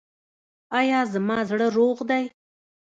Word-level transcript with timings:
ایا 0.79 0.99
زما 1.13 1.37
زړه 1.49 1.67
روغ 1.77 1.97
دی؟ 2.09 2.23